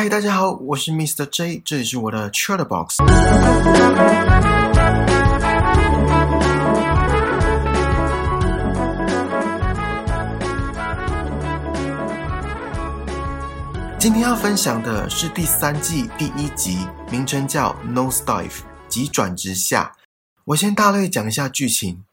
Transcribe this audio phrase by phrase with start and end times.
[0.00, 1.26] 嗨，大家好，我是 Mr.
[1.26, 2.98] J，这里是我的 Chatterbox。
[13.98, 19.96] 今天要分享的是第三季第一集，名称叫 Nose Dive，急转直下。
[20.44, 22.04] 我先大略讲一下剧情。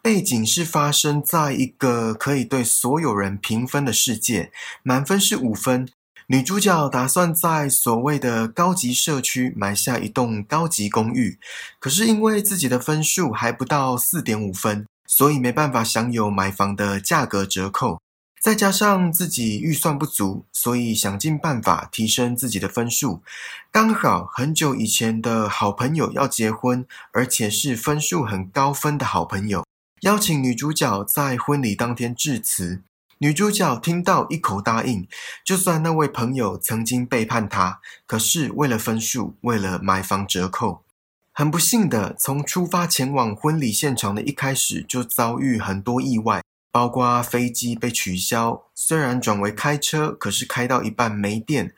[0.00, 4.52] 背景是发生在一个可以对所有人评分的世界，
[4.84, 5.88] 满分是五分。
[6.26, 11.38] 女主角打算在所谓的高级社区买下一栋高级公寓，
[11.78, 18.00] 可是因为自己的分数还不到四点五分，所以没办法享有买房的价格折扣。
[18.40, 23.22] 再加上自己预算不足，所以想尽办法提升自己的分数。
[23.70, 29.64] 刚好很久以前的好朋友要结婚，而且是分数很高分的好朋友。
[30.00, 32.82] 邀请女主角在婚礼当天致辞，
[33.24, 35.08] 女主角听到一口答应。
[35.42, 40.84] 就算那位朋友曾经背叛她，可是为了分数，为了买房折扣，
[41.32, 51.74] 很不幸的，从出发前往婚礼现场的一开始就遭遇很多意外，包括飞机被取消，虽然转为开车，可是开到一半没电，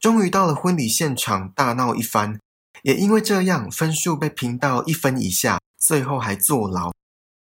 [0.00, 2.40] 终于到了婚礼现场大闹一番，
[2.82, 6.92] 也因为这样分数被评到一分以下，最后还坐牢。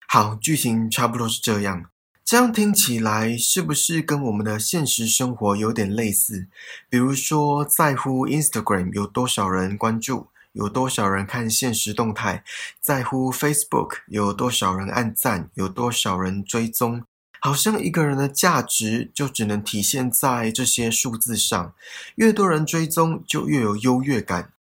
[0.08, 1.86] 好，剧情差不多是这样。
[2.30, 6.46] 这样听起来是不是跟我们的现实生活有点类似？
[6.88, 12.44] 比如说，在乎 Instagram 有多少人关注，有多少人看现实动态；
[12.80, 17.02] 在乎 Facebook 有多少人按赞，有多少人追踪。
[17.40, 21.74] 好像一个人的价值就只能体现在这些数字上，
[22.18, 24.54] 越多人追踪就越有优越感。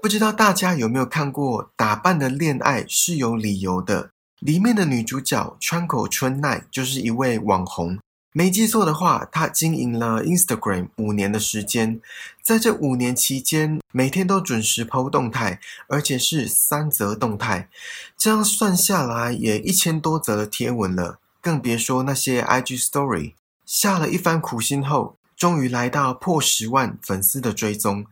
[0.00, 4.04] 不知道大家有没有看过《打扮的恋爱是有理由的》？
[4.40, 7.98] 里面的女主角川口春奈就是一位网红，
[8.32, 11.98] 没记错的话，她经营了 Instagram 五年的时间，
[12.42, 17.70] 在这五年期间，每天都准时 PO 动态，而且是三则动态，
[18.16, 23.32] 这样算下来也一千多则的贴文了，更别说那些 IG Story。
[23.64, 28.04] 下了一番苦心后，终于来到破十万粉丝的追踪。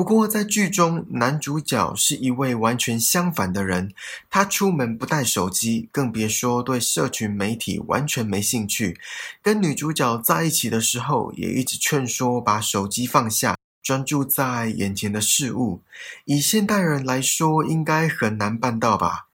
[0.00, 3.92] 不过，在剧中，男主角是一位完全相反的人。
[4.30, 8.98] 他出门不带手机，更别说对社群媒体完全没兴趣。
[9.42, 15.82] 跟女主角在一起的时候，也一直劝说把手机放下，专注在眼前的事物。
[16.24, 19.26] 以现代人来说，应该很难办到吧？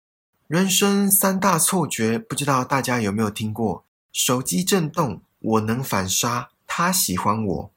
[0.48, 3.84] 人生三大错觉，不知道大家有没有听过？
[4.12, 7.71] 手机震动，我能反杀，他喜欢我。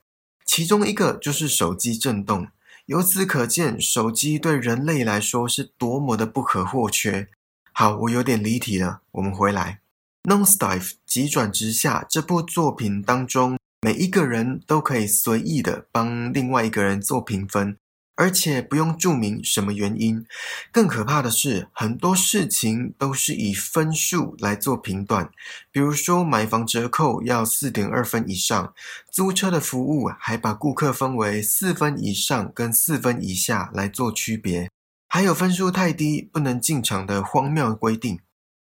[0.43, 2.47] 其中一个就是手机震动。
[2.89, 7.27] 由此可见，手机对人类来说是多么的不可或缺。
[7.71, 9.81] 好，我有点离题了，我们回来。
[10.23, 17.77] Nose Dive 急转直下这部作品当中，每一个人都可以随意的帮另外一个人做评分。
[18.19, 20.25] 而且不用注明什么原因，
[20.73, 25.29] 更可怕的是，很多事情都是以分数来做评断。
[25.71, 28.73] 比如说，买房折扣要四点二分以上，
[29.09, 34.69] 租车的服务还把顾客分为四分以上跟四分以下来做区别，
[35.07, 38.19] 还有分数太低不能进场的荒谬规定。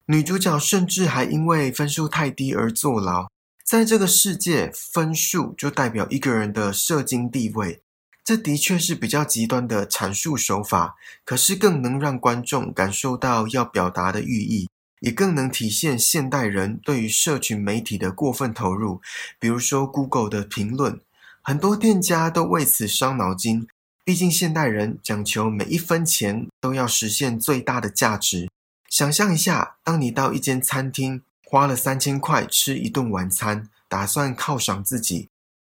[0.08, 3.28] 女主角甚至还因为分数太低而坐牢。
[3.64, 7.80] 在这个世界，分数就代表一个人的社经地位。
[8.26, 19.00] 这的确是比较极端的阐述手法，可是更能让观众感受到要表达的寓意，也更能体现现代人对于社群媒体的过分投入。
[19.38, 21.00] 比如说 Google 的评论，
[21.40, 23.68] 很多店家都为此伤脑筋。
[24.04, 28.50] 毕竟现代人讲求每一分钱都要实现最大的价值。
[28.88, 35.28] 想象一下，当你到一间餐厅花了三千块吃一顿晚餐，打算犒赏自己。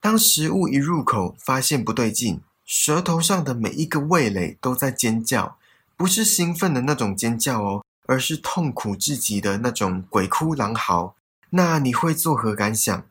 [0.07, 5.57] 当食物一入口，发现不对劲，舌头上的每一个味蕾都在尖叫，
[5.97, 11.17] 不是兴奋的那种尖叫哦，而是痛苦至极的那种鬼哭狼嚎。
[11.49, 13.05] 那你会作何感想？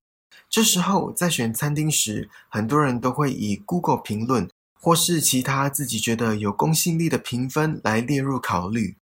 [0.49, 4.49] 这时候在选餐厅时，很多人都会以 Google 评论
[4.81, 8.97] 或是其他自己觉得有公信力的评分来列入考虑。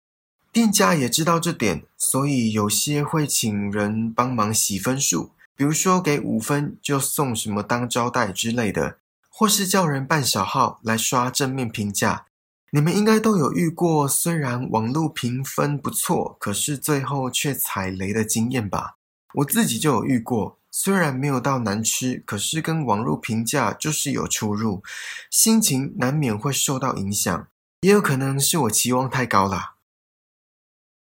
[0.50, 5.32] 店家也知道这点，所以有些会请人帮忙洗分数。
[5.56, 12.26] 比如说，给五分就送什么当招待之类的，或是叫人办小号来刷正面评价。
[12.70, 18.96] 你们应该都有遇过，虽然网络评分不错，可是最后却踩雷的经验吧？
[19.34, 24.82] 我自己就有遇过，虽然没有到难吃，可是跟网络评价就是有出入，
[25.30, 27.46] 心情难免会受到影响。
[27.82, 29.74] 也有可能是我期望太高了。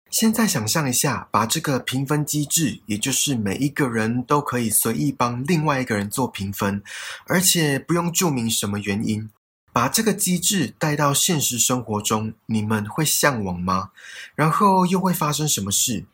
[0.10, 6.82] 现在想象一下，把这个评分机制，也就是每一个人都可以随意帮另外一个人做评分，
[7.28, 9.30] 而且不用注明什么原因，
[9.72, 13.92] 把这个机制带到现实生活中，你们会向往吗？
[14.34, 16.06] 然后又会发生什么事？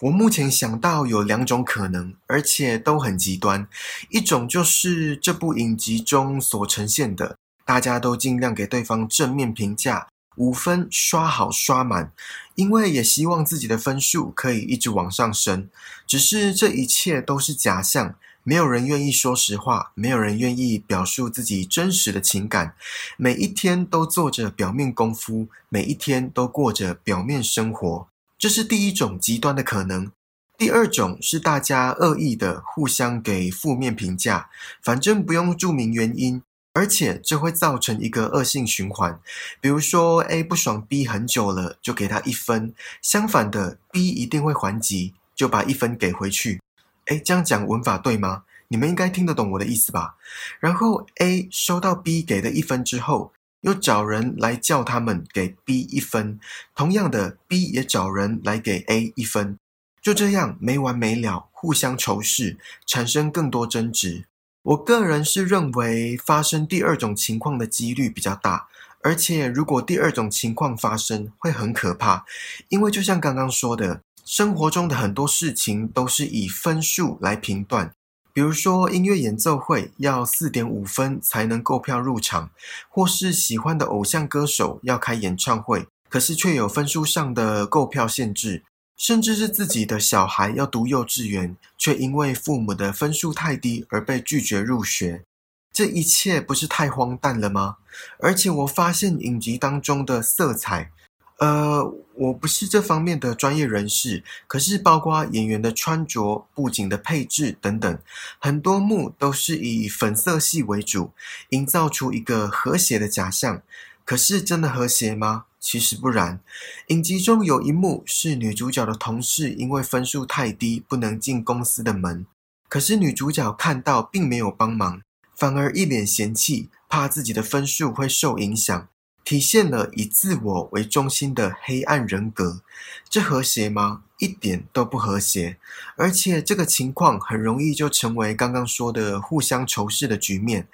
[0.00, 3.68] 我目前想到有两种可能，而且都很极端。
[4.10, 10.08] 一种就是这部影集中所呈现的，大家都尽量给对方正面评价。
[10.36, 12.10] 五分刷好刷满，
[12.54, 15.68] 因为也希望自己的分数可以一直往上升。
[16.06, 22.74] 只是这一切都是假象，没有人愿意说实话，没有人愿意表述自己真实的情感。
[23.16, 28.06] 每一天都做着表面功夫，每一天都过着表面生活。
[28.38, 30.10] 这是第一种极端的可能。
[30.56, 34.48] 第二种是大家恶意的互相给负面评价，
[34.82, 36.42] 反正不用注明原因。
[36.74, 39.20] 而且这会造成一个恶性循环，
[39.60, 46.60] 比如说 A 不爽 B 很久了，就给他一分；相反的，B 一定会还击，就把一分给回去。
[47.06, 48.42] 哎，这样讲文法对吗？
[48.68, 50.16] 你们应该听得懂我的意思吧？
[50.58, 56.40] 然后 A 收到 B 给的一分之后，又找人来叫他们给 B 一分，
[56.74, 59.58] 同样的，B 也找人来给 A 一分，
[60.02, 64.24] 就这样没完没了，互相仇视，产生更多争执。
[64.64, 68.66] 我个人是认为发生第二种情况的几率比较大，
[69.02, 72.24] 而且如果第二种情况发生，会很可怕，
[72.70, 77.92] 因为就像刚刚说的，生活中的很多事情都是以分数来评断，
[78.32, 82.48] 比如说音乐演奏会要四点五分才能购票入场，
[82.88, 88.62] 或是喜欢的偶像歌手要开演唱会，可是却有分数上的购票限制。
[88.96, 95.24] 甚至是自己的小孩要读幼稚园，却因为父母的分数太低而被拒绝入学，
[95.72, 97.76] 这一切不是太荒诞了吗？
[98.20, 100.90] 而且我发现影集当中的色彩，
[101.38, 107.98] 呃，我不是这方面的专业人士，可是包括演员的穿着、布景的配置等等，
[108.38, 111.10] 很多幕都是以粉色系为主，
[111.50, 113.62] 营造出一个和谐的假象。
[114.04, 115.46] 可是真的和谐吗？
[115.58, 116.40] 其实不然。
[116.88, 122.26] 影集中有一幕是女主角的同事因为分数太低不能进公司的门，
[122.68, 125.00] 可是女主角看到并没有帮忙，
[125.34, 128.88] 反而一脸嫌弃，怕自己的分数会受影响。
[129.24, 132.60] 体现了以自我为中心的黑暗人格，
[133.08, 134.02] 这和谐吗？
[134.24, 135.58] 一点都不和谐。
[135.96, 140.66] 而且这个情况很容易就成为刚刚说的互相仇视的局面。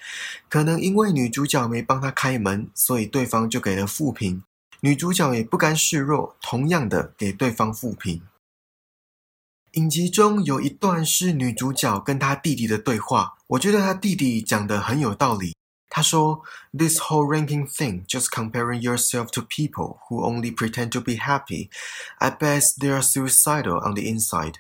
[0.49, 4.43] 可能因为女主角没帮他开门，所以对方就给了负评。
[4.81, 8.23] 女主角也不甘示弱，同样的给对方负评。
[9.73, 15.55] 影集中有一段是女主角跟她弟弟的对话，我觉得她弟弟讲的很有道理。
[15.93, 16.43] 他说
[16.73, 21.69] ：“This whole ranking thing, just comparing yourself to people who only pretend to be happy,
[22.19, 24.55] I bet they are suicidal on the inside。”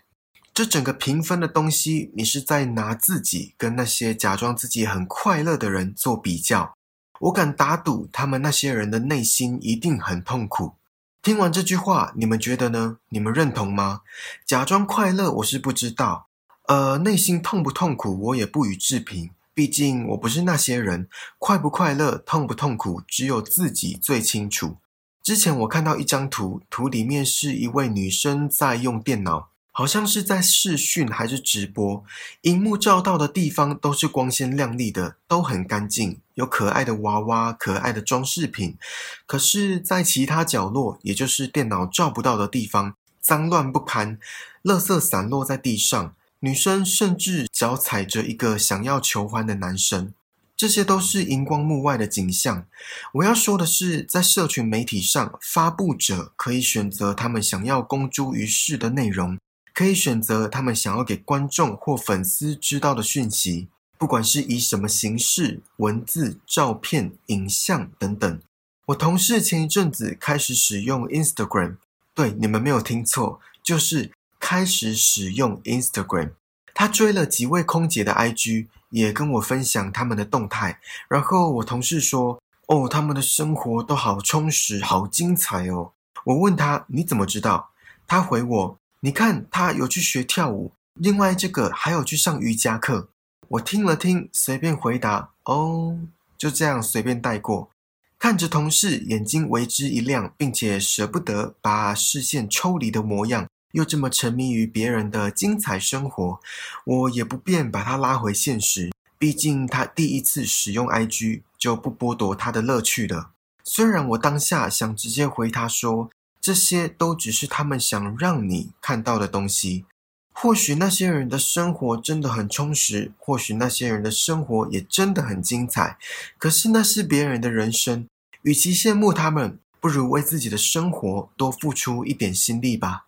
[0.52, 6.74] 这整个评分的东西，你是在拿自己跟那些假装自己很快乐的人做比较。
[7.20, 10.74] 我敢打赌，他们那些人的内心一定很痛苦。
[11.22, 12.98] 听完这句话，你们觉得呢？
[13.10, 14.00] 你们认同吗？
[14.44, 16.26] 假装快乐，我是不知道。
[16.66, 19.30] 呃，内心痛不痛苦，我也不予置评。
[19.52, 21.08] 毕竟我不是那些人，
[21.38, 24.76] 快不快乐、痛不痛苦，只有自己最清楚。
[25.22, 32.02] 之前我看到一张图，图里面是一位女生在用电脑，好像是在视讯还是直播，
[32.42, 38.78] 荧幕照到的地方都是光鲜亮丽的，都很干净，有可爱的娃娃、可爱的装饰品。
[39.26, 44.18] 可是，在其他角落，也就是电脑照不到的地方，脏乱不堪，
[44.62, 46.14] 垃圾散落在地上。
[46.42, 50.14] 女生甚至脚踩着一个想要求欢的男生，
[50.56, 52.66] 这些都是荧光幕外的景象。
[53.12, 59.38] 我要说的是，在社群媒体上，发布者可以选择他们想要公诸于世的内容，
[59.74, 63.68] 可以选择他们想要给观众或粉丝知道的讯息，
[63.98, 68.40] 不管是以什么形式，文字、照片、影像等等。
[68.86, 71.76] 我同事前一阵子开始使用 Instagram，
[72.14, 74.10] 对，你们没有听错，就是。
[74.40, 76.32] 开始使用 Instagram，
[76.74, 80.80] 他追了几位空姐的 IG，也跟我分享他们的动态。
[81.08, 85.92] 然后我同事说：“哦，他们的生活都好充实，好精彩哦。”
[86.24, 87.70] 我问他：“你怎么知道？”
[88.08, 93.08] 他回我：“你看，他有去学跳舞，另外这个还有去上瑜伽课。”
[93.48, 95.98] 我听了听，随便回答：“哦，
[96.38, 97.70] 就这样随便带过。”
[98.18, 103.48] 看着同事眼睛为之一亮，并且舍不得把视线抽离的模样。
[103.72, 106.40] 又这么沉迷于别人的精彩生活，
[106.84, 108.90] 我也不便把他拉回现实。
[109.18, 113.32] 毕竟他第一次使用 IG，就不剥夺他的乐趣了。
[113.62, 116.10] 虽然我当下想直接回他说
[116.40, 119.84] ：“这些都只是他们想让你看到的东西。
[120.32, 125.98] 或许那些人的生活真的很充实，或许那些人的生活也真的很精彩。
[126.38, 128.08] 可是那是别人的人生，
[128.42, 133.04] 与其羡慕他们，不如为自己的生活多付出一点心力吧。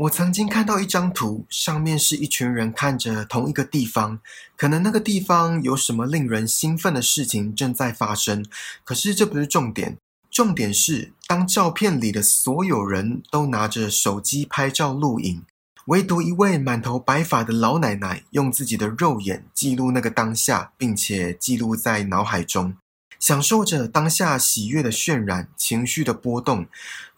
[0.00, 4.18] 我曾经看到一张图，上面是一群人看着同一个地方，
[4.56, 8.42] 可能那个地方有什么令人兴奋的事情正在发生。
[8.82, 9.98] 可是这不是重点，
[10.30, 15.42] 重点是当照片里的所有人都拿着手机拍照录影。
[15.88, 22.74] 唯独一位满头白发的老奶奶，用自己的肉眼记录那个当下，并且记录在脑海中，
[23.18, 26.66] 享受着当下喜悦的渲染、情绪的波动。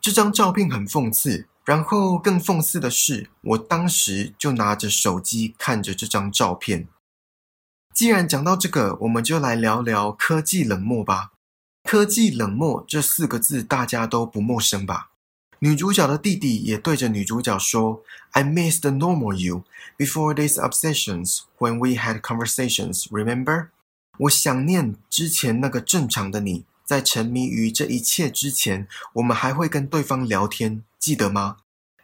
[0.00, 6.88] 这张照片很讽刺，然后更讽刺的是，我当时就拿着手机看着这张照片。
[7.94, 11.32] 既然讲到这个，我们就来聊聊科技冷漠吧。
[11.84, 15.10] 科技冷漠这四个字，大家都不陌生吧？
[15.58, 18.02] 女主角的弟弟也对着女主角说
[18.32, 19.64] ：“I miss the normal you
[19.96, 23.06] before these obsessions when we had conversations.
[23.10, 23.68] Remember？”
[24.18, 31.56] 我想念之前那个正常的你，在沉迷于这一切之前，我们还会跟对方聊天，记得吗？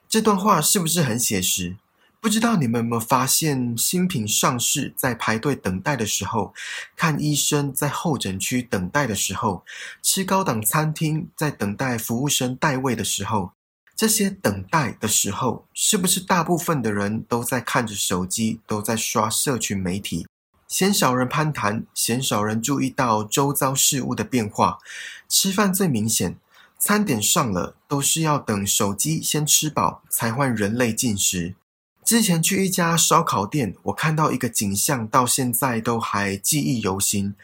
[0.08, 1.76] 这段话是不是很写实？
[2.20, 6.52] 不知道你们有没有发现，新品上市在排队等待的时候，
[6.96, 9.64] 看医生在候诊区等待的时候，
[10.02, 13.52] 吃高档餐厅在等待服务生带位的时候，
[13.94, 20.26] 这些等待的时候，是不是大部分的人都在看着手机，都在刷社群媒体，
[20.66, 24.80] 鲜少人攀谈，鲜少人注意到周遭事物的变化。
[25.28, 26.36] 吃饭最明显，
[26.78, 31.56] 餐点上了，都是要等手机先吃饱，才换人类进食。
[32.04, 37.35] 之前去一家烧烤店，我看到一个景象，到现在都还记忆犹新。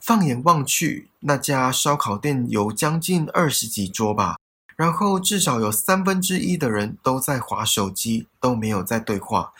[0.00, 4.38] 放眼望去，那家烧烤店有将近二十几桌吧，
[4.76, 9.52] 然后至少有三分之一的人都在划手机，都没有在对话。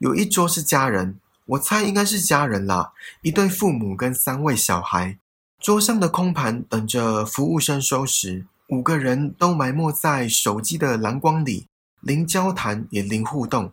[0.00, 2.92] 有一桌是家人，我猜应该是家人啦，
[3.22, 5.16] 一对父母跟三位小孩。
[5.58, 11.66] 桌上的空盘等着服务生收拾，五个人都埋没在手机的蓝光里，
[12.00, 13.72] 零交谈也零互动。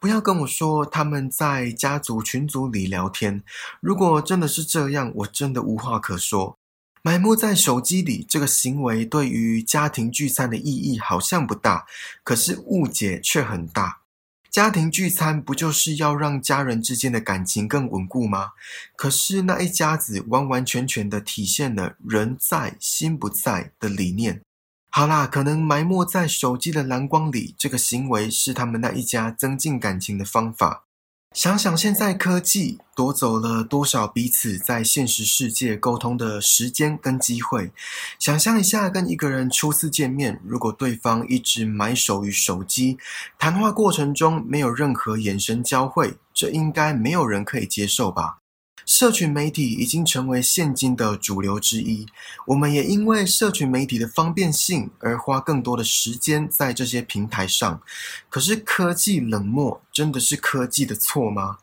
[0.00, 3.42] 不要跟我说他们在家族群组里聊天。
[3.80, 6.56] 如果真的是这样，我真的无话可说。
[7.02, 11.84] 埋没在手机里这个行为，对于家庭聚餐的意义好像不大，
[12.24, 13.97] 可是误解却很大。
[14.58, 18.54] 家庭聚餐不就是要让家人之间的感情更稳固吗？
[18.96, 24.40] 可是那一家子完完全全的体现了“人在心不在”的理念。
[24.90, 30.87] 好啦，可能埋没在手机的蓝光里，这个行为是他们那一家增进感情的方法。
[31.34, 37.70] 想想现在科技夺走了多少彼此在现实世界沟通的时间跟机会。
[38.18, 42.98] 想象一下，跟一个人初次见面，如果对方一直埋首于手机，
[43.38, 48.37] 谈话过程中没有任何眼神交汇，这应该没有人可以接受吧？
[48.88, 52.06] 社群媒体已经成为现今的主流之一，
[52.46, 57.82] 我们也因为社群媒体的方便性而花更多的时间在这些平台上。
[58.30, 61.58] 可是科技冷漠真的是科技的错吗？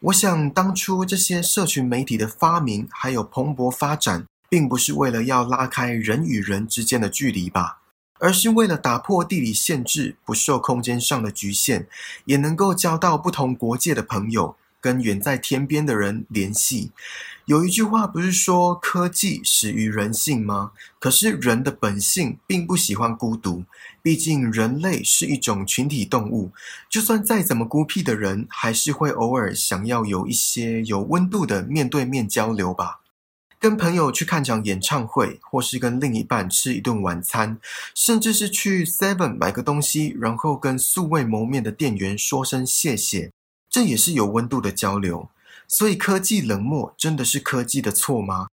[0.00, 7.82] 我想当初这些社群媒体的发明还有蓬勃发展，并不是为了要拉开人与人之间的距离吧，
[8.18, 11.86] 而是为了打破地理限制，不受空间上的局限，
[12.24, 14.56] 也能够交到不同国界的朋友。
[14.82, 16.90] 跟远在天边的人联系，
[17.44, 20.72] 有一句话不是说科技始于人性吗？
[20.98, 23.62] 可是人的本性并不喜欢孤独，
[24.02, 26.50] 毕竟人类是一种群体动物，
[26.90, 32.98] 就算再怎么孤僻的人，还是会偶尔想要有一些有温度的面对面交流吧。
[33.60, 37.60] 跟朋友去看场演唱会，或是跟另一半吃一顿晚餐，
[37.94, 43.30] 甚至是去 Seven 买个东西，然后跟素未谋面的店员说声谢谢。
[43.72, 45.30] 这也是有温度的交流，
[45.66, 48.48] 所以科技冷漠真的是科技的错吗？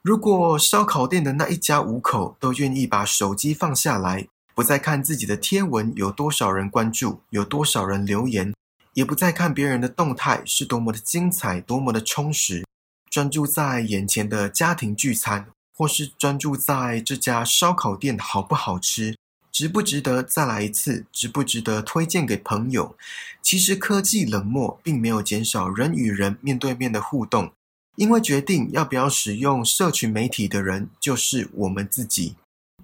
[0.00, 8.54] 如果烧烤店的那一家五口都愿意把手机放下来，不再看自己的贴文有多少人关注，有多少人留言，
[8.94, 12.64] 也不再看别人的动态是多么的精彩，多么的充实，
[13.10, 19.16] 专注在眼前的家庭聚餐，或是专注在这家烧烤店好不好吃。
[19.52, 21.04] 值不值得再来一次？
[21.12, 22.96] 值不值得推荐给朋友？
[23.42, 27.52] 其实科技冷漠并没有减少人与人面对面的互动，
[27.96, 32.36] 因为决定要不要使用社群媒体的人就是我们自己。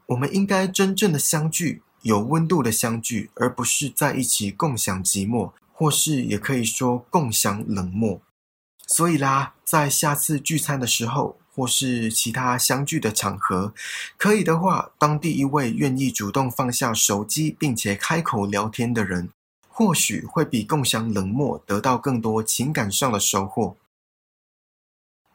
[0.06, 8.20] 我们应该真正的相聚，有温度的相聚，而不是在一起共享寂寞，或是也可以说共享冷漠。
[8.86, 11.38] 所以啦，在下次聚餐的时候。
[11.56, 13.72] 或是其他相聚的场合，
[14.18, 19.30] 可以的话，当第一位愿意主动放下手机并且开口聊天的人，
[19.66, 23.76] 或许会比共享冷漠得到更多情感上的收获。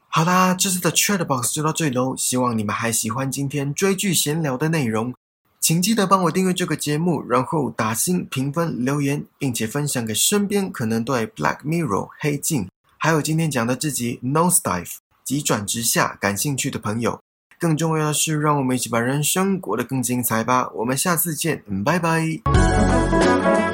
[0.06, 5.12] 好啦，这次的 Chat Box 就到这里喽，希望你们还喜欢今天追剧闲聊的内容。
[5.58, 14.86] 请记得帮我订阅这个节目，然后打星评分、留言，并且分享给身边可能对《Black Mirror》黑镜，还有今天讲的这集《Nosedive》
[15.24, 17.20] 急转直下感兴趣的朋友。
[17.58, 20.68] 更重要的是，让我们一起把人生过得更精彩吧！
[20.74, 23.71] 我们下次见，拜拜。